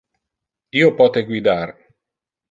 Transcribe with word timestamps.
Io 0.79 0.87
pote 1.01 1.23
guidar. 1.27 1.75